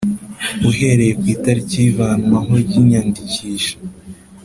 Uhereye 0.69 1.13
ku 1.19 1.25
itariki 1.35 1.73
y 1.81 1.85
ivanwaho 1.91 2.51
ry 2.63 2.73
iyandikisha 2.83 3.75